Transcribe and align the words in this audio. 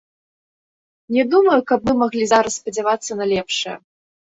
Не 1.19 1.23
думаю, 1.35 1.59
каб 1.69 1.79
мы 1.91 1.97
маглі 2.03 2.25
зараз 2.35 2.53
спадзявацца 2.59 3.11
на 3.25 3.33
лепшае. 3.37 3.81